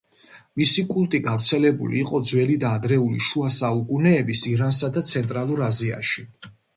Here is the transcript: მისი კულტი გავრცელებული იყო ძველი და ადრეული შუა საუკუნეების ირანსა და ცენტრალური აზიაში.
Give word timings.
მისი 0.59 0.83
კულტი 0.91 1.17
გავრცელებული 1.25 1.99
იყო 2.03 2.21
ძველი 2.29 2.55
და 2.63 2.71
ადრეული 2.77 3.21
შუა 3.25 3.51
საუკუნეების 3.57 4.41
ირანსა 4.53 4.89
და 4.97 5.05
ცენტრალური 5.11 5.67
აზიაში. 5.67 6.25